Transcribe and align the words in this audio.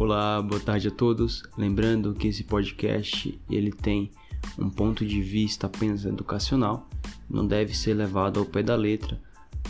Olá, 0.00 0.40
boa 0.40 0.58
tarde 0.58 0.88
a 0.88 0.90
todos. 0.90 1.42
Lembrando 1.58 2.14
que 2.14 2.28
esse 2.28 2.42
podcast 2.42 3.38
ele 3.50 3.70
tem 3.70 4.10
um 4.58 4.70
ponto 4.70 5.04
de 5.04 5.20
vista 5.20 5.66
apenas 5.66 6.06
educacional, 6.06 6.88
não 7.28 7.46
deve 7.46 7.76
ser 7.76 7.92
levado 7.92 8.40
ao 8.40 8.46
pé 8.46 8.62
da 8.62 8.74
letra 8.74 9.20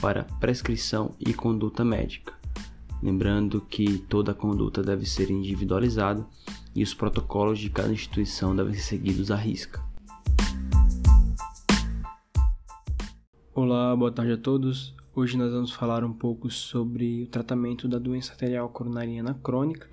para 0.00 0.22
prescrição 0.38 1.16
e 1.18 1.34
conduta 1.34 1.84
médica. 1.84 2.32
Lembrando 3.02 3.60
que 3.60 3.98
toda 3.98 4.32
conduta 4.32 4.84
deve 4.84 5.04
ser 5.04 5.32
individualizada 5.32 6.24
e 6.76 6.84
os 6.84 6.94
protocolos 6.94 7.58
de 7.58 7.68
cada 7.68 7.92
instituição 7.92 8.54
devem 8.54 8.74
ser 8.74 8.82
seguidos 8.82 9.32
à 9.32 9.36
risca. 9.36 9.82
Olá, 13.52 13.96
boa 13.96 14.12
tarde 14.12 14.34
a 14.34 14.38
todos. 14.38 14.94
Hoje 15.12 15.36
nós 15.36 15.52
vamos 15.52 15.72
falar 15.72 16.04
um 16.04 16.12
pouco 16.12 16.48
sobre 16.52 17.24
o 17.24 17.26
tratamento 17.26 17.88
da 17.88 17.98
doença 17.98 18.30
arterial 18.30 18.68
coronariana 18.68 19.34
crônica, 19.34 19.90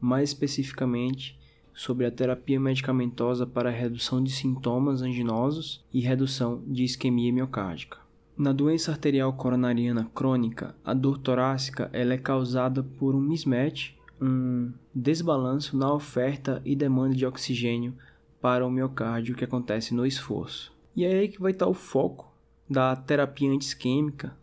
mais 0.00 0.30
especificamente 0.30 1.38
sobre 1.74 2.06
a 2.06 2.10
terapia 2.10 2.58
medicamentosa 2.58 3.46
para 3.46 3.70
redução 3.70 4.22
de 4.22 4.30
sintomas 4.30 5.02
anginosos 5.02 5.84
e 5.92 6.00
redução 6.00 6.62
de 6.66 6.84
isquemia 6.84 7.32
miocárdica. 7.32 7.98
Na 8.36 8.52
doença 8.52 8.90
arterial 8.90 9.32
coronariana 9.32 10.10
crônica, 10.14 10.74
a 10.84 10.94
dor 10.94 11.18
torácica 11.18 11.90
ela 11.92 12.14
é 12.14 12.18
causada 12.18 12.82
por 12.82 13.14
um 13.14 13.20
mismatch, 13.20 13.94
um 14.20 14.72
desbalanço 14.94 15.76
na 15.76 15.92
oferta 15.92 16.62
e 16.64 16.74
demanda 16.74 17.14
de 17.14 17.26
oxigênio 17.26 17.94
para 18.40 18.66
o 18.66 18.70
miocárdio 18.70 19.34
que 19.34 19.44
acontece 19.44 19.94
no 19.94 20.06
esforço. 20.06 20.72
E 20.94 21.04
é 21.04 21.18
aí 21.18 21.28
que 21.28 21.40
vai 21.40 21.52
estar 21.52 21.66
o 21.66 21.74
foco 21.74 22.32
da 22.68 22.96
terapia 22.96 23.50
antisquêmica 23.50 24.34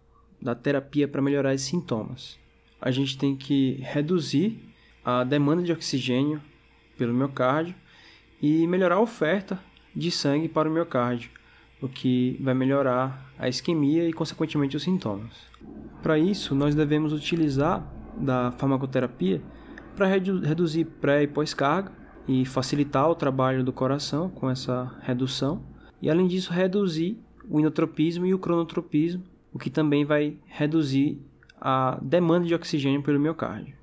da 0.43 0.53
terapia 0.53 1.07
para 1.07 1.21
melhorar 1.21 1.53
esses 1.53 1.67
sintomas. 1.67 2.37
A 2.81 2.91
gente 2.91 3.17
tem 3.17 3.35
que 3.35 3.77
reduzir 3.81 4.59
a 5.03 5.23
demanda 5.23 5.63
de 5.63 5.71
oxigênio 5.71 6.41
pelo 6.97 7.13
miocárdio 7.13 7.75
e 8.41 8.65
melhorar 8.67 8.95
a 8.95 9.01
oferta 9.01 9.59
de 9.95 10.09
sangue 10.11 10.47
para 10.47 10.69
o 10.69 10.71
miocárdio, 10.71 11.29
o 11.81 11.87
que 11.87 12.37
vai 12.41 12.53
melhorar 12.53 13.31
a 13.37 13.47
isquemia 13.47 14.07
e, 14.07 14.13
consequentemente, 14.13 14.75
os 14.75 14.83
sintomas. 14.83 15.33
Para 16.01 16.17
isso, 16.17 16.55
nós 16.55 16.75
devemos 16.75 17.13
utilizar 17.13 17.85
da 18.17 18.51
farmacoterapia 18.51 19.41
para 19.95 20.07
redu 20.07 20.39
reduzir 20.39 20.85
pré 20.85 21.23
e 21.23 21.27
pós-carga 21.27 21.91
e 22.27 22.45
facilitar 22.45 23.09
o 23.09 23.15
trabalho 23.15 23.63
do 23.63 23.73
coração 23.73 24.29
com 24.29 24.49
essa 24.49 24.95
redução, 25.01 25.61
e 26.01 26.09
além 26.09 26.27
disso, 26.27 26.51
reduzir 26.51 27.17
o 27.49 27.59
inotropismo 27.59 28.25
e 28.25 28.33
o 28.33 28.39
cronotropismo 28.39 29.23
o 29.53 29.59
que 29.59 29.69
também 29.69 30.03
vai 30.03 30.35
reduzir 30.45 31.21
a 31.61 31.99
demanda 32.01 32.47
de 32.47 32.55
oxigênio 32.55 33.03
pelo 33.03 33.19
miocárdio. 33.19 33.75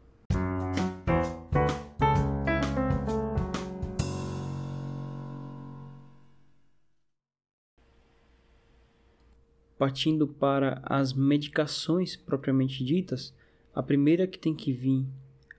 Partindo 9.80 10.26
para 10.26 10.82
as 10.84 11.14
medicações 11.14 12.14
propriamente 12.14 12.84
ditas, 12.84 13.32
a 13.74 13.82
primeira 13.82 14.26
que 14.26 14.38
tem 14.38 14.54
que 14.54 14.74
vir 14.74 15.06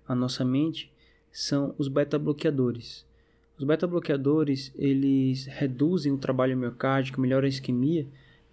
à 0.08 0.14
nossa 0.14 0.46
mente 0.46 0.94
são 1.32 1.74
os 1.76 1.88
beta-bloqueadores. 1.88 3.04
Os 3.58 3.64
beta-bloqueadores, 3.64 4.72
eles 4.76 5.48
reduzem 5.48 6.12
o 6.12 6.20
trabalho 6.20 6.56
miocárdico, 6.56 7.20
melhoram 7.20 7.48
a 7.48 7.50
isquemia, 7.50 8.06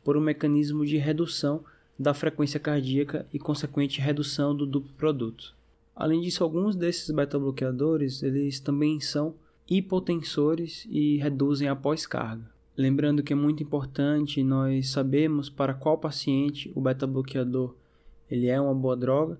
por 0.03 0.17
um 0.17 0.23
mecanismo 0.23 0.87
de 0.87 0.97
redução 0.97 1.63
da 1.99 2.15
frequência 2.15 2.59
cardíaca 2.59 3.27
e 3.31 3.39
consequente 3.39 4.01
redução 4.01 4.57
do 4.57 4.65
duplo 4.65 4.95
produto. 4.95 5.55
Além 5.95 6.23
disso, 6.23 6.43
alguns 6.43 6.77
desses 6.77 7.11
beta-bloqueadores 7.11 8.23
eles 8.23 8.59
também 8.59 9.01
são 9.01 9.35
hipotensores 9.69 10.87
e 10.89 11.19
reduzem 11.19 11.69
a 11.69 11.77
pós-carga. 11.77 12.57
Lembrando 12.79 13.25
que 13.25 13.33
é 13.33 13.37
muito 13.37 13.61
importante 13.61 14.41
nós 14.45 14.91
sabermos 14.91 15.51
para 15.51 15.75
qual 15.75 15.99
paciente 15.99 16.71
o 16.77 16.81
beta-bloqueador 16.81 17.75
ele 18.31 18.47
é 18.47 18.61
uma 18.61 18.73
boa 18.73 18.97
droga. 18.97 19.37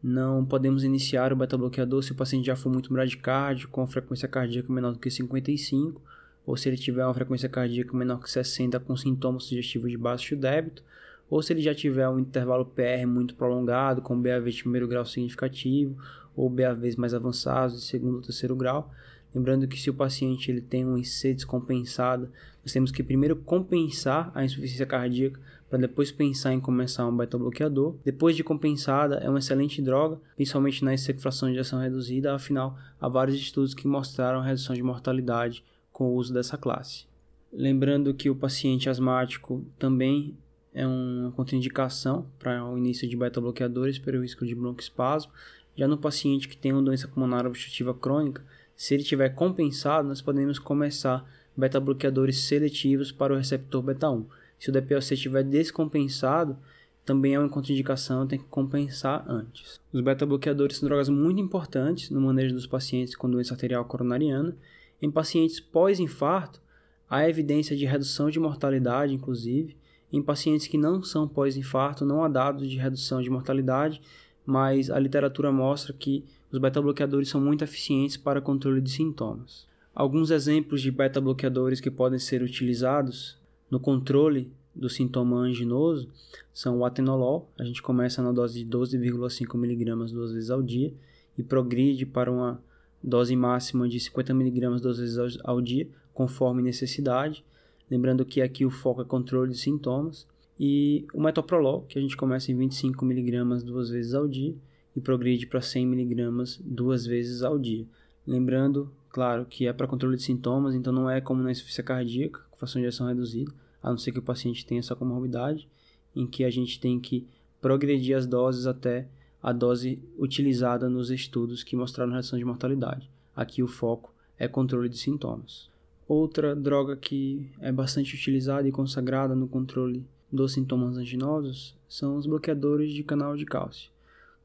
Não 0.00 0.44
podemos 0.44 0.84
iniciar 0.84 1.32
o 1.32 1.36
beta-bloqueador 1.36 2.00
se 2.04 2.12
o 2.12 2.14
paciente 2.14 2.46
já 2.46 2.54
for 2.54 2.70
muito 2.70 2.92
bradicárdio, 2.92 3.68
com 3.70 3.84
frequência 3.88 4.28
cardíaca 4.28 4.72
menor 4.72 4.92
do 4.92 5.00
que 5.00 5.10
55, 5.10 6.00
ou 6.46 6.56
se 6.56 6.68
ele 6.68 6.76
tiver 6.76 7.04
uma 7.04 7.12
frequência 7.12 7.48
cardíaca 7.48 7.96
menor 7.96 8.22
que 8.22 8.30
60 8.30 8.78
com 8.78 8.96
sintomas 8.96 9.42
sugestivos 9.42 9.90
de 9.90 9.96
baixo 9.96 10.36
débito, 10.36 10.84
ou 11.28 11.42
se 11.42 11.52
ele 11.52 11.62
já 11.62 11.74
tiver 11.74 12.08
um 12.08 12.20
intervalo 12.20 12.64
PR 12.66 13.04
muito 13.04 13.34
prolongado, 13.34 14.00
com 14.00 14.16
BAV 14.16 14.48
de 14.48 14.62
primeiro 14.62 14.86
grau 14.86 15.04
significativo, 15.04 15.96
ou 16.36 16.48
BAVs 16.48 16.94
mais 16.94 17.14
avançados 17.14 17.80
de 17.80 17.84
segundo 17.84 18.18
ou 18.18 18.22
terceiro 18.22 18.54
grau. 18.54 18.92
Lembrando 19.36 19.68
que 19.68 19.78
se 19.78 19.90
o 19.90 19.94
paciente 19.94 20.50
ele 20.50 20.62
tem 20.62 20.82
um 20.86 20.96
IC 20.96 21.34
descompensado, 21.34 22.30
nós 22.64 22.72
temos 22.72 22.90
que 22.90 23.02
primeiro 23.02 23.36
compensar 23.36 24.32
a 24.34 24.42
insuficiência 24.42 24.86
cardíaca 24.86 25.38
para 25.68 25.78
depois 25.78 26.10
pensar 26.10 26.54
em 26.54 26.60
começar 26.60 27.06
um 27.06 27.14
beta-bloqueador. 27.14 27.96
Depois 28.02 28.34
de 28.34 28.42
compensada, 28.42 29.16
é 29.16 29.28
uma 29.28 29.38
excelente 29.38 29.82
droga, 29.82 30.18
principalmente 30.36 30.82
na 30.82 30.96
fração 31.18 31.52
de 31.52 31.58
ação 31.58 31.78
reduzida, 31.78 32.34
afinal, 32.34 32.78
há 32.98 33.10
vários 33.10 33.36
estudos 33.36 33.74
que 33.74 33.86
mostraram 33.86 34.40
redução 34.40 34.74
de 34.74 34.82
mortalidade 34.82 35.62
com 35.92 36.04
o 36.04 36.14
uso 36.14 36.32
dessa 36.32 36.56
classe. 36.56 37.04
Lembrando 37.52 38.14
que 38.14 38.30
o 38.30 38.34
paciente 38.34 38.88
asmático 38.88 39.66
também 39.78 40.34
é 40.72 40.86
uma 40.86 41.30
contraindicação 41.32 42.26
para 42.38 42.64
o 42.64 42.78
início 42.78 43.06
de 43.06 43.14
beta-bloqueadores 43.14 43.98
pelo 43.98 44.22
risco 44.22 44.46
de 44.46 44.54
broncoespasmo. 44.54 45.30
Já 45.76 45.86
no 45.86 45.98
paciente 45.98 46.48
que 46.48 46.56
tem 46.56 46.72
uma 46.72 46.80
doença 46.80 47.06
pulmonar 47.06 47.46
obstrutiva 47.46 47.92
crônica, 47.92 48.42
se 48.76 48.94
ele 48.94 49.02
tiver 49.02 49.30
compensado, 49.30 50.06
nós 50.06 50.20
podemos 50.20 50.58
começar 50.58 51.28
beta-bloqueadores 51.56 52.42
seletivos 52.42 53.10
para 53.10 53.32
o 53.32 53.36
receptor 53.36 53.82
beta-1. 53.82 54.26
Se 54.58 54.70
o 54.70 54.72
DPOC 54.72 55.14
estiver 55.14 55.42
descompensado, 55.42 56.56
também 57.04 57.34
é 57.34 57.38
uma 57.38 57.48
contraindicação, 57.48 58.26
tem 58.26 58.38
que 58.38 58.44
compensar 58.46 59.24
antes. 59.28 59.80
Os 59.92 60.00
beta-bloqueadores 60.00 60.76
são 60.76 60.88
drogas 60.88 61.08
muito 61.08 61.40
importantes 61.40 62.10
no 62.10 62.20
manejo 62.20 62.54
dos 62.54 62.66
pacientes 62.66 63.16
com 63.16 63.30
doença 63.30 63.54
arterial 63.54 63.84
coronariana 63.84 64.56
em 65.00 65.10
pacientes 65.10 65.60
pós-infarto, 65.60 66.60
há 67.08 67.28
evidência 67.28 67.76
de 67.76 67.84
redução 67.84 68.30
de 68.30 68.40
mortalidade, 68.40 69.14
inclusive. 69.14 69.76
Em 70.12 70.22
pacientes 70.22 70.66
que 70.66 70.78
não 70.78 71.02
são 71.02 71.28
pós-infarto, 71.28 72.04
não 72.04 72.24
há 72.24 72.28
dados 72.28 72.68
de 72.68 72.78
redução 72.78 73.20
de 73.20 73.28
mortalidade, 73.28 74.00
mas 74.44 74.90
a 74.90 74.98
literatura 74.98 75.52
mostra 75.52 75.92
que 75.92 76.24
os 76.56 76.60
beta-bloqueadores 76.60 77.28
são 77.28 77.38
muito 77.38 77.62
eficientes 77.62 78.16
para 78.16 78.40
controle 78.40 78.80
de 78.80 78.90
sintomas. 78.90 79.66
Alguns 79.94 80.30
exemplos 80.30 80.80
de 80.80 80.90
beta-bloqueadores 80.90 81.80
que 81.80 81.90
podem 81.90 82.18
ser 82.18 82.42
utilizados 82.42 83.38
no 83.70 83.78
controle 83.78 84.50
do 84.74 84.88
sintoma 84.88 85.36
anginoso 85.36 86.08
são 86.54 86.78
o 86.78 86.84
atenolol, 86.86 87.50
a 87.58 87.64
gente 87.64 87.82
começa 87.82 88.22
na 88.22 88.32
dose 88.32 88.64
de 88.64 88.70
12,5 88.70 89.54
mg 89.54 90.12
duas 90.14 90.32
vezes 90.32 90.50
ao 90.50 90.62
dia 90.62 90.94
e 91.36 91.42
progride 91.42 92.06
para 92.06 92.32
uma 92.32 92.58
dose 93.02 93.36
máxima 93.36 93.86
de 93.86 93.98
50mg 93.98 94.80
duas 94.80 94.98
vezes 94.98 95.38
ao 95.44 95.60
dia, 95.60 95.86
conforme 96.14 96.62
necessidade. 96.62 97.44
Lembrando 97.90 98.24
que 98.24 98.40
aqui 98.40 98.64
o 98.64 98.70
foco 98.70 99.02
é 99.02 99.04
controle 99.04 99.52
de 99.52 99.58
sintomas. 99.58 100.26
E 100.58 101.06
o 101.12 101.20
metoprolol, 101.20 101.82
que 101.82 101.98
a 101.98 102.02
gente 102.02 102.16
começa 102.16 102.50
em 102.50 102.56
25mg 102.56 103.62
duas 103.62 103.90
vezes 103.90 104.14
ao 104.14 104.26
dia 104.26 104.54
e 104.96 105.00
progride 105.00 105.46
para 105.46 105.60
100mg 105.60 106.60
duas 106.64 107.04
vezes 107.04 107.42
ao 107.42 107.58
dia. 107.58 107.86
Lembrando, 108.26 108.90
claro, 109.10 109.44
que 109.44 109.66
é 109.66 109.72
para 109.72 109.86
controle 109.86 110.16
de 110.16 110.22
sintomas, 110.22 110.74
então 110.74 110.92
não 110.92 111.08
é 111.08 111.20
como 111.20 111.42
na 111.42 111.52
insuficiência 111.52 111.84
cardíaca, 111.84 112.40
com 112.50 112.56
fração 112.56 112.80
de 112.80 112.88
ação 112.88 113.06
reduzida, 113.06 113.52
a 113.82 113.90
não 113.90 113.98
ser 113.98 114.10
que 114.10 114.18
o 114.18 114.22
paciente 114.22 114.64
tenha 114.64 114.80
essa 114.80 114.96
comorbidade, 114.96 115.68
em 116.14 116.26
que 116.26 116.42
a 116.42 116.50
gente 116.50 116.80
tem 116.80 116.98
que 116.98 117.26
progredir 117.60 118.16
as 118.16 118.26
doses 118.26 118.66
até 118.66 119.06
a 119.42 119.52
dose 119.52 120.02
utilizada 120.18 120.88
nos 120.88 121.10
estudos 121.10 121.62
que 121.62 121.76
mostraram 121.76 122.12
redução 122.12 122.38
de 122.38 122.44
mortalidade. 122.44 123.08
Aqui 123.34 123.62
o 123.62 123.68
foco 123.68 124.14
é 124.38 124.48
controle 124.48 124.88
de 124.88 124.98
sintomas. 124.98 125.68
Outra 126.08 126.56
droga 126.56 126.96
que 126.96 127.50
é 127.60 127.70
bastante 127.70 128.14
utilizada 128.14 128.66
e 128.66 128.72
consagrada 128.72 129.34
no 129.34 129.46
controle 129.46 130.06
dos 130.32 130.54
sintomas 130.54 130.96
anginosos 130.96 131.76
são 131.88 132.16
os 132.16 132.26
bloqueadores 132.26 132.92
de 132.92 133.02
canal 133.02 133.36
de 133.36 133.44
cálcio. 133.44 133.90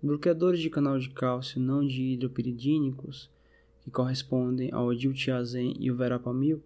Bloqueadores 0.03 0.59
de 0.59 0.69
canal 0.69 0.97
de 0.97 1.09
cálcio 1.09 1.61
não 1.61 1.85
dihidropiridínicos, 1.85 3.29
que 3.83 3.91
correspondem 3.91 4.71
ao 4.71 4.93
diltiazem 4.95 5.75
e 5.79 5.91
o 5.91 5.95
verapamil, 5.95 6.59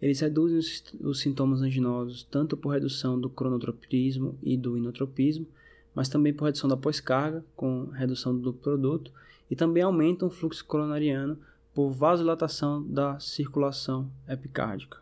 eles 0.00 0.20
reduzem 0.20 0.58
os, 0.58 0.84
os 1.00 1.20
sintomas 1.20 1.62
anginosos 1.62 2.22
tanto 2.22 2.56
por 2.56 2.70
redução 2.70 3.18
do 3.18 3.28
cronotropismo 3.28 4.38
e 4.40 4.56
do 4.56 4.76
inotropismo, 4.76 5.46
mas 5.94 6.08
também 6.08 6.32
por 6.32 6.44
redução 6.44 6.68
da 6.68 6.76
pós-carga, 6.76 7.44
com 7.56 7.86
redução 7.86 8.38
do 8.38 8.52
produto, 8.52 9.10
e 9.50 9.56
também 9.56 9.82
aumentam 9.82 10.28
o 10.28 10.30
fluxo 10.30 10.64
coronariano 10.64 11.38
por 11.74 11.90
vasodilatação 11.90 12.86
da 12.86 13.18
circulação 13.18 14.08
epicárdica. 14.28 14.98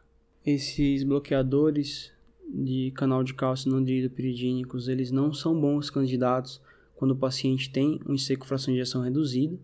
Esses 0.47 1.05
bloqueadores 1.05 2.13
de 2.49 2.93
canal 2.95 3.23
de 3.23 3.35
cálcio 3.35 3.71
não 3.71 3.83
dihidropiridínicos, 3.83 4.89
eles 4.89 5.11
não 5.11 5.35
são 5.35 5.59
bons 5.59 5.91
candidatos 5.91 6.61
quando 7.05 7.12
o 7.12 7.17
paciente 7.17 7.71
tem 7.71 8.01
um 8.06 8.17
com 8.39 8.45
fração 8.45 8.73
de 8.73 8.81
ejeção 8.81 9.03
reduzida, 9.03 9.59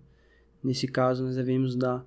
Nesse 0.63 0.87
caso, 0.87 1.25
nós 1.25 1.37
devemos 1.37 1.75
dar 1.75 2.07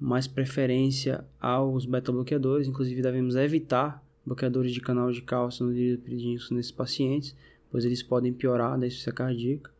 mais 0.00 0.26
preferência 0.26 1.24
aos 1.38 1.84
beta-bloqueadores, 1.84 2.66
inclusive 2.66 3.02
devemos 3.02 3.36
evitar 3.36 4.02
bloqueadores 4.24 4.72
de 4.72 4.80
canal 4.80 5.12
de 5.12 5.20
cálcio 5.20 5.66
no 5.66 5.74
diridopridínico 5.74 6.54
nesses 6.54 6.72
pacientes, 6.72 7.36
pois 7.70 7.84
eles 7.84 8.02
podem 8.02 8.32
piorar 8.32 8.72
a 8.72 8.76
insuficiência 8.76 9.12
cardíaca. 9.12 9.70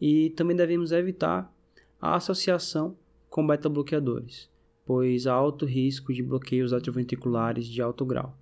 E 0.00 0.30
também 0.30 0.56
devemos 0.56 0.92
evitar 0.92 1.52
a 2.00 2.16
associação 2.16 2.96
com 3.28 3.46
beta-bloqueadores, 3.46 4.48
pois 4.86 5.26
há 5.26 5.34
alto 5.34 5.66
risco 5.66 6.12
de 6.12 6.22
bloqueios 6.22 6.72
atrioventriculares 6.72 7.66
de 7.66 7.82
alto 7.82 8.04
grau. 8.04 8.36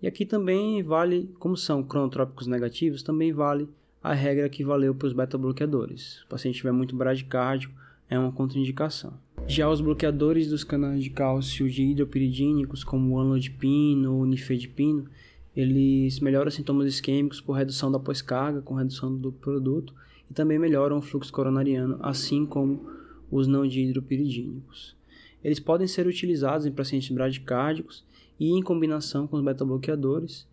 E 0.00 0.06
aqui 0.06 0.24
também 0.24 0.82
vale, 0.82 1.30
como 1.38 1.58
são 1.58 1.82
cronotrópicos 1.82 2.46
negativos, 2.46 3.02
também 3.02 3.32
vale 3.32 3.68
a 4.02 4.14
regra 4.14 4.48
que 4.48 4.64
valeu 4.64 4.94
para 4.94 5.06
os 5.06 5.12
beta-bloqueadores. 5.12 6.22
O 6.22 6.28
paciente 6.28 6.56
tiver 6.56 6.72
muito 6.72 6.96
bradicárdico, 6.96 7.74
é 8.08 8.18
uma 8.18 8.32
contraindicação. 8.32 9.12
Já 9.46 9.70
os 9.70 9.80
bloqueadores 9.80 10.48
dos 10.48 10.64
canais 10.64 11.04
de 11.04 11.10
cálcio 11.10 11.70
de 11.70 11.82
hidropiridínicos, 11.82 12.82
como 12.82 13.14
o 13.14 13.18
anlodipino 13.20 14.16
ou 14.16 14.26
nifedipino, 14.26 15.06
eles 15.54 16.20
melhoram 16.20 16.50
sintomas 16.50 16.88
isquêmicos 16.88 17.40
por 17.40 17.52
redução 17.52 17.90
da 17.90 17.98
pós-carga, 17.98 18.62
com 18.62 18.74
redução 18.74 19.14
do 19.16 19.30
produto, 19.30 19.94
e 20.30 20.34
também 20.34 20.58
melhoram 20.58 20.98
o 20.98 21.02
fluxo 21.02 21.32
coronariano, 21.32 21.98
assim 22.00 22.46
como 22.46 22.88
os 23.30 23.46
não 23.46 23.66
dihidropiridínicos. 23.66 24.96
Eles 25.42 25.60
podem 25.60 25.86
ser 25.86 26.06
utilizados 26.06 26.66
em 26.66 26.72
pacientes 26.72 27.10
bradicárdicos 27.10 28.04
e 28.38 28.50
em 28.50 28.62
combinação 28.62 29.26
com 29.26 29.36
os 29.36 29.44
beta-bloqueadores. 29.44 30.46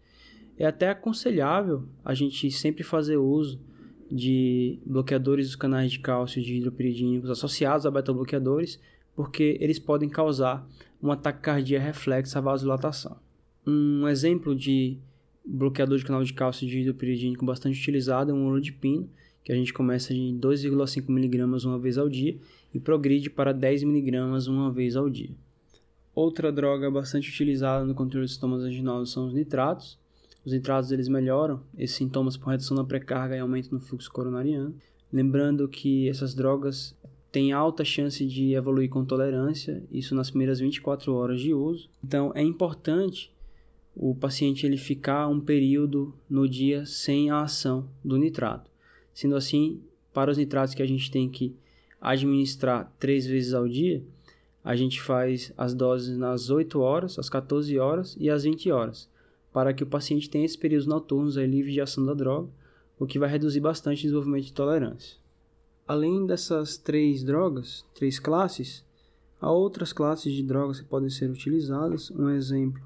É 0.57 0.65
até 0.65 0.89
aconselhável 0.89 1.83
a 2.03 2.13
gente 2.13 2.49
sempre 2.51 2.83
fazer 2.83 3.17
uso 3.17 3.59
de 4.11 4.79
bloqueadores 4.85 5.47
dos 5.47 5.55
canais 5.55 5.91
de 5.91 5.99
cálcio 5.99 6.41
de 6.41 6.55
hidropiridínicos 6.55 7.29
associados 7.29 7.85
a 7.85 7.91
beta-bloqueadores, 7.91 8.79
porque 9.15 9.57
eles 9.59 9.77
podem 9.79 10.09
causar 10.09 10.67
uma 11.01 11.15
taquicardia 11.15 11.79
reflexa 11.79 12.39
à 12.39 12.41
vasodilatação. 12.41 13.17
Um 13.65 14.07
exemplo 14.07 14.55
de 14.55 14.97
bloqueador 15.45 15.97
de 15.97 16.05
canal 16.05 16.23
de 16.23 16.33
cálcio 16.33 16.67
de 16.67 16.79
hidropiridínico 16.79 17.45
bastante 17.45 17.79
utilizado 17.79 18.31
é 18.31 18.33
um 18.33 18.47
olodipino, 18.47 19.09
que 19.43 19.51
a 19.51 19.55
gente 19.55 19.73
começa 19.73 20.13
de 20.13 20.33
2,5 20.33 21.09
mg 21.09 21.65
uma 21.65 21.79
vez 21.79 21.97
ao 21.97 22.09
dia 22.09 22.37
e 22.73 22.79
progride 22.79 23.29
para 23.29 23.53
10 23.53 23.83
mg 23.83 24.49
uma 24.49 24.71
vez 24.71 24.95
ao 24.95 25.09
dia. 25.09 25.29
Outra 26.13 26.51
droga 26.51 26.91
bastante 26.91 27.29
utilizada 27.29 27.85
no 27.85 27.95
controle 27.95 28.25
de 28.25 28.33
sintomas 28.33 28.63
anginosos 28.63 29.13
são 29.13 29.27
os 29.27 29.33
nitratos. 29.33 29.97
Os 30.47 30.53
nitratos 30.53 30.93
eles 30.93 31.09
melhoram 31.09 31.59
esses 31.77 31.97
sintomas 31.97 32.37
por 32.37 32.51
redução 32.51 32.77
da 32.77 32.83
pré-carga 32.85 33.35
e 33.35 33.39
aumento 33.39 33.69
no 33.69 33.81
fluxo 33.81 34.09
coronariano. 34.09 34.73
Lembrando 35.11 35.67
que 35.67 36.07
essas 36.07 36.33
drogas 36.33 36.95
têm 37.29 37.51
alta 37.51 37.83
chance 37.83 38.25
de 38.25 38.53
evoluir 38.53 38.89
com 38.89 39.03
tolerância, 39.03 39.83
isso 39.91 40.15
nas 40.15 40.29
primeiras 40.29 40.61
24 40.61 41.13
horas 41.13 41.41
de 41.41 41.53
uso. 41.53 41.89
Então 42.01 42.31
é 42.33 42.41
importante 42.41 43.29
o 43.93 44.15
paciente 44.15 44.65
ele 44.65 44.77
ficar 44.77 45.27
um 45.27 45.41
período 45.41 46.13
no 46.29 46.47
dia 46.47 46.85
sem 46.85 47.29
a 47.29 47.41
ação 47.41 47.89
do 48.01 48.15
nitrato. 48.15 48.71
Sendo 49.13 49.35
assim, 49.35 49.81
para 50.13 50.31
os 50.31 50.37
nitratos 50.37 50.73
que 50.73 50.81
a 50.81 50.87
gente 50.87 51.11
tem 51.11 51.27
que 51.27 51.53
administrar 51.99 52.89
três 52.97 53.27
vezes 53.27 53.53
ao 53.53 53.67
dia, 53.67 54.01
a 54.63 54.77
gente 54.77 55.01
faz 55.01 55.51
as 55.57 55.73
doses 55.73 56.17
nas 56.17 56.49
8 56.49 56.79
horas, 56.79 57.19
às 57.19 57.27
14 57.27 57.77
horas 57.77 58.15
e 58.17 58.29
às 58.29 58.45
20 58.45 58.71
horas, 58.71 59.09
para 59.57 59.73
que 59.73 59.81
o 59.81 59.87
paciente 59.87 60.29
tenha 60.29 60.45
esses 60.45 60.55
períodos 60.55 60.85
noturnos 60.85 61.35
aí 61.35 61.47
livres 61.47 61.73
de 61.73 61.81
ação 61.81 62.05
da 62.05 62.13
droga, 62.13 62.47
o 62.99 63.07
que 63.07 63.17
vai 63.17 63.27
reduzir 63.27 63.59
bastante 63.59 64.01
o 64.01 64.01
desenvolvimento 64.03 64.45
de 64.45 64.53
tolerância. 64.53 65.17
Além 65.87 66.27
dessas 66.27 66.77
três 66.77 67.23
drogas, 67.23 67.83
três 67.95 68.19
classes, 68.19 68.85
há 69.41 69.51
outras 69.51 69.91
classes 69.91 70.31
de 70.31 70.43
drogas 70.43 70.79
que 70.79 70.85
podem 70.85 71.09
ser 71.09 71.31
utilizadas. 71.31 72.11
Um 72.11 72.29
exemplo 72.29 72.79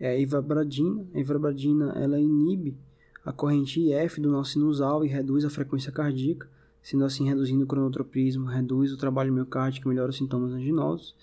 é 0.00 0.12
a 0.12 0.18
ivabradina. 0.18 1.06
A 1.12 1.20
ivabradina 1.20 1.92
ela 1.94 2.18
inibe 2.18 2.74
a 3.22 3.30
corrente 3.30 3.92
IF 3.92 4.18
do 4.18 4.30
nosso 4.30 4.52
sinusal 4.52 5.04
e 5.04 5.08
reduz 5.08 5.44
a 5.44 5.50
frequência 5.50 5.92
cardíaca, 5.92 6.48
sendo 6.82 7.04
assim 7.04 7.28
reduzindo 7.28 7.64
o 7.64 7.66
cronotropismo, 7.66 8.46
reduz 8.46 8.94
o 8.94 8.96
trabalho 8.96 9.30
miocárdico, 9.30 9.90
melhora 9.90 10.08
os 10.08 10.16
sintomas 10.16 10.52
anginosos. 10.52 11.14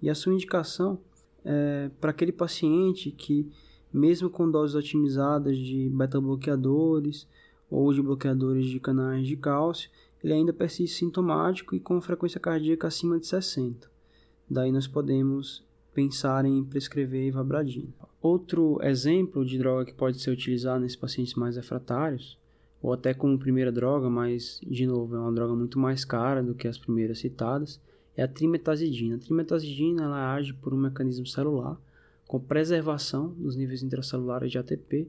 E 0.00 0.08
a 0.08 0.14
sua 0.14 0.32
indicação 0.32 1.00
é 1.44 1.90
para 2.00 2.12
aquele 2.12 2.30
paciente 2.30 3.10
que, 3.10 3.50
mesmo 3.94 4.28
com 4.28 4.50
doses 4.50 4.74
otimizadas 4.74 5.56
de 5.56 5.88
beta-bloqueadores 5.88 7.28
ou 7.70 7.92
de 7.92 8.02
bloqueadores 8.02 8.66
de 8.66 8.80
canais 8.80 9.24
de 9.24 9.36
cálcio, 9.36 9.88
ele 10.22 10.32
ainda 10.32 10.52
persiste 10.52 10.98
sintomático 10.98 11.76
e 11.76 11.80
com 11.80 12.00
frequência 12.00 12.40
cardíaca 12.40 12.88
acima 12.88 13.20
de 13.20 13.26
60. 13.28 13.88
Daí 14.50 14.72
nós 14.72 14.88
podemos 14.88 15.64
pensar 15.94 16.44
em 16.44 16.64
prescrever 16.64 17.28
ivabradina. 17.28 17.94
Outro 18.20 18.80
exemplo 18.82 19.44
de 19.44 19.58
droga 19.58 19.84
que 19.84 19.94
pode 19.94 20.18
ser 20.18 20.30
utilizada 20.30 20.80
nesses 20.80 20.96
pacientes 20.96 21.34
mais 21.34 21.56
refratários 21.56 22.36
ou 22.82 22.92
até 22.92 23.14
como 23.14 23.38
primeira 23.38 23.70
droga, 23.70 24.10
mas 24.10 24.60
de 24.66 24.86
novo 24.86 25.14
é 25.14 25.20
uma 25.20 25.32
droga 25.32 25.54
muito 25.54 25.78
mais 25.78 26.04
cara 26.04 26.42
do 26.42 26.54
que 26.54 26.66
as 26.66 26.76
primeiras 26.76 27.20
citadas, 27.20 27.80
é 28.16 28.24
a 28.24 28.28
trimetazidina. 28.28 29.16
A 29.16 29.18
trimetazidina 29.18 30.02
ela 30.02 30.34
age 30.34 30.52
por 30.52 30.74
um 30.74 30.78
mecanismo 30.78 31.26
celular 31.26 31.78
com 32.26 32.40
preservação 32.40 33.28
dos 33.30 33.56
níveis 33.56 33.82
intracelulares 33.82 34.50
de 34.50 34.58
ATP, 34.58 35.08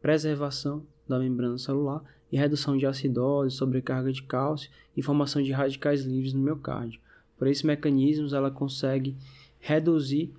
preservação 0.00 0.84
da 1.08 1.18
membrana 1.18 1.58
celular 1.58 2.02
e 2.30 2.36
redução 2.36 2.76
de 2.76 2.86
acidose, 2.86 3.56
sobrecarga 3.56 4.12
de 4.12 4.22
cálcio 4.22 4.70
e 4.96 5.02
formação 5.02 5.42
de 5.42 5.52
radicais 5.52 6.04
livres 6.04 6.32
no 6.32 6.40
miocárdio. 6.40 7.00
Por 7.36 7.46
esses 7.46 7.62
mecanismos 7.62 8.32
ela 8.32 8.50
consegue 8.50 9.16
reduzir 9.58 10.32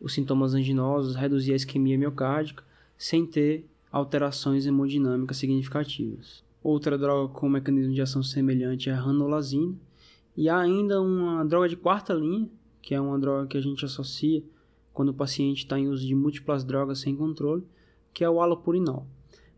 os 0.00 0.12
sintomas 0.12 0.54
anginosos, 0.54 1.14
reduzir 1.14 1.52
a 1.52 1.56
isquemia 1.56 1.98
miocárdica 1.98 2.64
sem 2.96 3.26
ter 3.26 3.66
alterações 3.90 4.66
hemodinâmicas 4.66 5.36
significativas. 5.36 6.42
Outra 6.62 6.98
droga 6.98 7.32
com 7.32 7.48
mecanismo 7.48 7.94
de 7.94 8.02
ação 8.02 8.22
semelhante 8.22 8.90
é 8.90 8.92
a 8.92 9.00
ranolazina. 9.00 9.74
E 10.36 10.48
há 10.48 10.58
ainda 10.58 11.00
uma 11.00 11.44
droga 11.44 11.68
de 11.68 11.76
quarta 11.76 12.12
linha, 12.12 12.48
que 12.82 12.94
é 12.94 13.00
uma 13.00 13.18
droga 13.18 13.46
que 13.46 13.56
a 13.56 13.60
gente 13.60 13.84
associa 13.84 14.42
quando 14.92 15.10
o 15.10 15.14
paciente 15.14 15.64
está 15.64 15.78
em 15.78 15.88
uso 15.88 16.06
de 16.06 16.14
múltiplas 16.14 16.64
drogas 16.64 17.00
sem 17.00 17.16
controle, 17.16 17.64
que 18.12 18.24
é 18.24 18.30
o 18.30 18.40
alopurinol. 18.40 19.06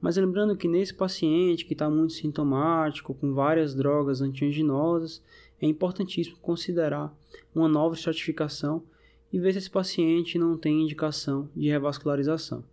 Mas 0.01 0.17
lembrando 0.17 0.57
que 0.57 0.69
nesse 0.69 0.93
paciente 0.93 1.65
que 1.65 1.75
está 1.75 1.89
muito 1.89 2.13
sintomático, 2.13 3.15
com 3.15 3.33
várias 3.33 3.75
drogas 3.75 4.21
antianginosas, 4.21 5.23
é 5.61 5.67
importantíssimo 5.67 6.37
considerar 6.39 7.17
uma 7.55 7.69
nova 7.69 7.95
estratificação 7.95 8.83
e 9.33 9.39
ver 9.39 9.53
se 9.53 9.59
esse 9.59 9.71
paciente 9.71 10.39
não 10.39 10.59
tem 10.59 10.83
indicação 10.83 11.49
de 11.55 11.69
revascularização. 11.69 12.65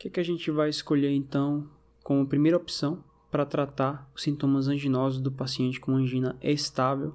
que, 0.00 0.08
que 0.08 0.20
a 0.20 0.22
gente 0.22 0.50
vai 0.50 0.70
escolher 0.70 1.10
então 1.10 1.68
como 2.02 2.26
primeira 2.26 2.56
opção 2.56 3.04
para 3.30 3.46
tratar 3.46 4.10
os 4.14 4.22
sintomas 4.22 4.68
anginosos 4.68 5.20
do 5.20 5.30
paciente 5.30 5.78
com 5.78 5.92
angina 5.92 6.36
estável 6.42 7.14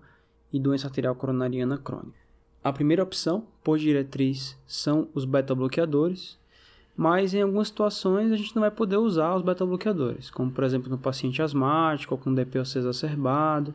e 0.52 0.60
doença 0.60 0.88
arterial 0.88 1.16
coronariana 1.16 1.78
crônica? 1.78 2.18
A 2.64 2.74
primeira 2.74 3.04
opção, 3.04 3.46
por 3.64 3.78
diretriz, 3.78 4.58
são 4.66 5.08
os 5.14 5.26
beta-bloqueadores, 5.26 6.40
mas 6.98 7.34
em 7.34 7.42
algumas 7.42 7.68
situações 7.68 8.32
a 8.32 8.38
gente 8.38 8.56
não 8.56 8.62
vai 8.62 8.72
poder 8.72 8.98
usar 8.98 9.36
os 9.36 9.44
beta-bloqueadores, 9.44 10.30
como 10.30 10.50
por 10.50 10.64
exemplo 10.64 10.90
no 10.90 10.98
paciente 10.98 11.42
asmático 11.42 12.16
ou 12.16 12.18
com 12.20 12.34
DPOC 12.34 12.78
exacerbado. 12.78 13.74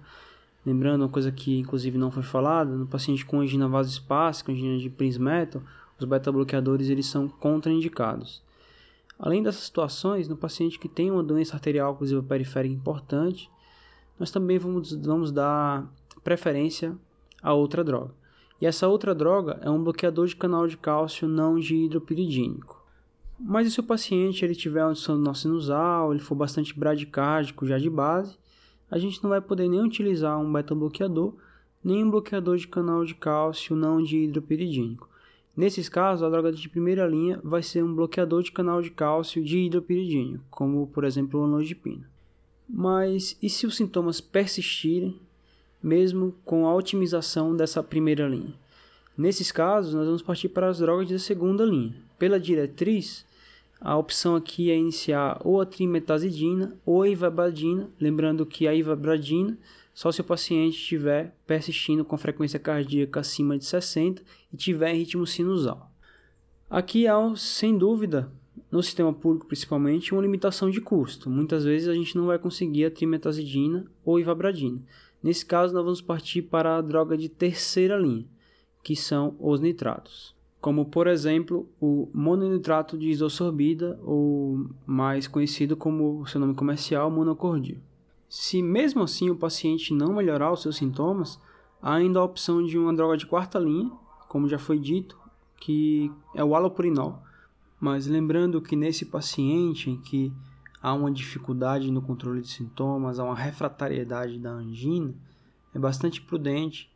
Lembrando 0.64 1.02
uma 1.02 1.08
coisa 1.08 1.30
que 1.30 1.58
inclusive 1.58 1.98
não 1.98 2.10
foi 2.10 2.22
falada, 2.22 2.74
no 2.74 2.86
paciente 2.86 3.24
com 3.24 3.40
angina 3.40 3.68
vasoespásica, 3.68 4.50
angina 4.50 4.78
de 4.78 4.90
Prinzmetal, 4.90 5.62
os 5.98 6.04
beta-bloqueadores 6.04 6.88
eles 6.88 7.06
são 7.06 7.28
contraindicados. 7.28 8.42
Além 9.20 9.42
dessas 9.42 9.64
situações, 9.64 10.28
no 10.28 10.36
paciente 10.36 10.78
que 10.78 10.88
tem 10.88 11.10
uma 11.10 11.22
doença 11.22 11.54
arterial 11.54 11.92
oclusiva 11.92 12.22
periférica 12.22 12.74
importante, 12.74 13.50
nós 14.18 14.30
também 14.30 14.58
vamos, 14.58 14.92
vamos 14.92 15.30
dar 15.30 15.86
preferência 16.24 16.96
a 17.42 17.52
outra 17.52 17.84
droga. 17.84 18.14
E 18.60 18.66
essa 18.66 18.88
outra 18.88 19.14
droga 19.14 19.58
é 19.62 19.68
um 19.68 19.82
bloqueador 19.82 20.26
de 20.26 20.36
canal 20.36 20.66
de 20.66 20.76
cálcio 20.76 21.28
não 21.28 21.58
hidropiridínico. 21.58 22.82
Mas 23.38 23.66
e 23.66 23.70
se 23.70 23.80
o 23.80 23.84
paciente 23.84 24.42
ele 24.44 24.54
tiver 24.54 24.86
um 24.86 24.94
sono 24.94 25.34
sinusal, 25.34 26.12
ele 26.12 26.20
for 26.20 26.34
bastante 26.34 26.78
bradicárdico 26.78 27.66
já 27.66 27.78
de 27.78 27.88
base, 27.88 28.38
a 28.90 28.98
gente 28.98 29.22
não 29.22 29.30
vai 29.30 29.40
poder 29.40 29.68
nem 29.68 29.82
utilizar 29.82 30.38
um 30.38 30.50
beta-bloqueador, 30.50 31.34
nem 31.84 32.04
um 32.04 32.10
bloqueador 32.10 32.56
de 32.56 32.68
canal 32.68 33.04
de 33.04 33.14
cálcio 33.14 33.76
não 33.76 34.00
hidropiridínico. 34.00 35.08
Nesses 35.56 35.88
casos, 35.88 36.22
a 36.22 36.30
droga 36.30 36.52
de 36.52 36.68
primeira 36.68 37.06
linha 37.06 37.40
vai 37.42 37.62
ser 37.62 37.82
um 37.82 37.94
bloqueador 37.94 38.42
de 38.42 38.52
canal 38.52 38.80
de 38.80 38.90
cálcio 38.90 39.42
de 39.44 39.58
hidropiridina, 39.58 40.40
como 40.50 40.86
por 40.86 41.04
exemplo 41.04 41.40
o 41.40 41.44
anlogipina. 41.44 42.08
Mas 42.68 43.36
e 43.42 43.50
se 43.50 43.66
os 43.66 43.76
sintomas 43.76 44.20
persistirem, 44.20 45.20
mesmo 45.82 46.34
com 46.44 46.66
a 46.66 46.74
otimização 46.74 47.56
dessa 47.56 47.82
primeira 47.82 48.28
linha? 48.28 48.54
Nesses 49.18 49.50
casos, 49.50 49.92
nós 49.92 50.06
vamos 50.06 50.22
partir 50.22 50.48
para 50.48 50.68
as 50.68 50.78
drogas 50.78 51.08
de 51.08 51.18
segunda 51.18 51.64
linha. 51.64 51.94
Pela 52.18 52.38
diretriz, 52.38 53.26
a 53.80 53.96
opção 53.96 54.36
aqui 54.36 54.70
é 54.70 54.76
iniciar 54.76 55.40
ou 55.44 55.60
a 55.60 55.66
trimetazidina 55.66 56.76
ou 56.86 57.02
a 57.02 57.08
ivabradina, 57.08 57.90
lembrando 58.00 58.46
que 58.46 58.68
a 58.68 58.74
ivabradina 58.74 59.58
só 60.00 60.10
se 60.10 60.22
o 60.22 60.24
paciente 60.24 60.78
estiver 60.78 61.36
persistindo 61.46 62.06
com 62.06 62.16
frequência 62.16 62.58
cardíaca 62.58 63.20
acima 63.20 63.58
de 63.58 63.66
60 63.66 64.22
e 64.50 64.56
tiver 64.56 64.94
ritmo 64.94 65.26
sinusal. 65.26 65.92
Aqui 66.70 67.06
há, 67.06 67.18
sem 67.36 67.76
dúvida, 67.76 68.32
no 68.72 68.82
sistema 68.82 69.12
público 69.12 69.46
principalmente, 69.46 70.14
uma 70.14 70.22
limitação 70.22 70.70
de 70.70 70.80
custo. 70.80 71.28
Muitas 71.28 71.66
vezes 71.66 71.86
a 71.86 71.92
gente 71.92 72.16
não 72.16 72.24
vai 72.24 72.38
conseguir 72.38 72.86
a 72.86 72.90
trimetazidina 72.90 73.84
ou 74.02 74.18
ivabradina. 74.18 74.80
Nesse 75.22 75.44
caso, 75.44 75.74
nós 75.74 75.84
vamos 75.84 76.00
partir 76.00 76.40
para 76.40 76.78
a 76.78 76.80
droga 76.80 77.14
de 77.14 77.28
terceira 77.28 77.98
linha, 77.98 78.24
que 78.82 78.96
são 78.96 79.36
os 79.38 79.60
nitratos, 79.60 80.34
como 80.62 80.86
por 80.86 81.08
exemplo 81.08 81.68
o 81.78 82.08
mononitrato 82.14 82.96
de 82.96 83.10
isosorbida, 83.10 84.00
ou 84.02 84.66
mais 84.86 85.28
conhecido 85.28 85.76
como 85.76 86.26
seu 86.26 86.40
nome 86.40 86.54
comercial, 86.54 87.10
monocordil. 87.10 87.76
Se 88.30 88.62
mesmo 88.62 89.02
assim 89.02 89.28
o 89.28 89.34
paciente 89.34 89.92
não 89.92 90.14
melhorar 90.14 90.52
os 90.52 90.62
seus 90.62 90.76
sintomas, 90.76 91.40
há 91.82 91.94
ainda 91.94 92.20
a 92.20 92.24
opção 92.24 92.64
de 92.64 92.78
uma 92.78 92.94
droga 92.94 93.16
de 93.16 93.26
quarta 93.26 93.58
linha, 93.58 93.90
como 94.28 94.48
já 94.48 94.56
foi 94.56 94.78
dito, 94.78 95.18
que 95.56 96.12
é 96.32 96.44
o 96.44 96.54
alopurinol. 96.54 97.20
Mas 97.80 98.06
lembrando 98.06 98.62
que 98.62 98.76
nesse 98.76 99.04
paciente 99.04 99.90
em 99.90 99.96
que 99.96 100.32
há 100.80 100.94
uma 100.94 101.10
dificuldade 101.10 101.90
no 101.90 102.00
controle 102.00 102.40
de 102.40 102.46
sintomas, 102.46 103.18
há 103.18 103.24
uma 103.24 103.34
refratariedade 103.34 104.38
da 104.38 104.50
angina, 104.50 105.12
é 105.74 105.78
bastante 105.80 106.22
prudente 106.22 106.88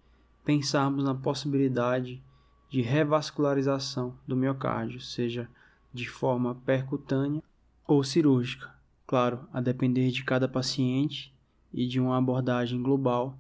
pensarmos 0.45 1.03
na 1.03 1.17
possibilidade 1.17 2.23
de 2.71 2.81
revascularização 2.81 4.15
do 4.25 4.37
miocárdio, 4.37 5.01
seja 5.01 5.49
de 5.93 6.09
forma 6.09 6.55
percutânea 6.65 7.43
ou 7.89 8.05
cirúrgica. 8.05 8.74
Claro, 9.07 9.47
a 9.53 9.61
depender 9.61 10.11
de 10.11 10.25
cada 10.25 10.49
paciente 10.49 11.35
e 11.73 11.87
de 11.87 12.01
uma 12.01 12.17
abordagem 12.17 12.83
global 12.83 13.39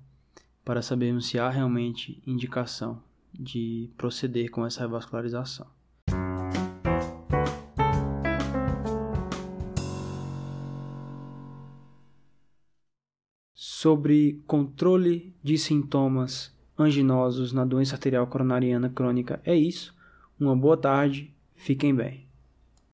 para 0.65 0.83
sabermos 0.83 1.27
se 1.27 1.39
há 1.39 1.49
realmente 1.49 2.23
indicação 2.27 3.03
de 3.33 3.91
proceder 3.97 4.51
com 4.51 4.65
essa 4.65 4.81
revascularização. 4.81 5.67
sobre 13.85 14.43
controle 14.47 15.37
de 15.43 15.59
sintomas 15.59 16.51
anginosos 16.79 17.53
na 17.53 17.67
doença 17.67 17.95
arterial 17.95 18.27
coronariana 18.27 18.89
crônica 18.89 19.43
é 19.45 19.55
isso. 19.55 19.95
Uma 20.41 20.57
boa 20.57 20.75
tarde, 20.75 21.31
fiquem 21.55 21.95
bem. 21.95 22.24